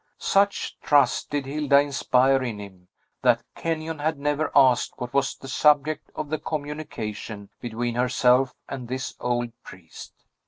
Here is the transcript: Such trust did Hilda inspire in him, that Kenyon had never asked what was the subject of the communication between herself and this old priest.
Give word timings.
Such 0.17 0.79
trust 0.81 1.29
did 1.29 1.45
Hilda 1.45 1.79
inspire 1.79 2.41
in 2.41 2.57
him, 2.57 2.87
that 3.21 3.43
Kenyon 3.55 3.99
had 3.99 4.17
never 4.17 4.51
asked 4.55 4.95
what 4.97 5.13
was 5.13 5.35
the 5.35 5.47
subject 5.47 6.09
of 6.15 6.27
the 6.31 6.39
communication 6.39 7.49
between 7.59 7.93
herself 7.93 8.55
and 8.67 8.87
this 8.87 9.13
old 9.19 9.51
priest. 9.61 10.13